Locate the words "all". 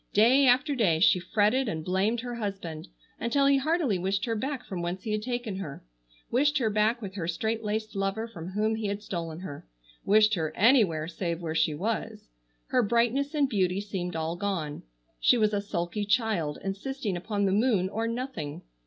14.15-14.35